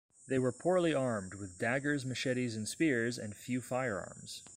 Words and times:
They 0.27 0.39
were 0.39 0.51
poorly 0.51 0.95
armed, 0.95 1.35
with 1.35 1.59
daggers, 1.59 2.07
machetes, 2.07 2.55
and 2.55 2.67
spears 2.67 3.19
and 3.19 3.35
few 3.37 3.61
firearms. 3.61 4.41